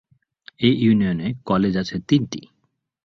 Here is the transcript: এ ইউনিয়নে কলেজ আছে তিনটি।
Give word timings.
এ 0.59 0.69
ইউনিয়নে 0.77 1.27
কলেজ 1.45 1.73
আছে 1.77 1.95
তিনটি। 2.07 2.41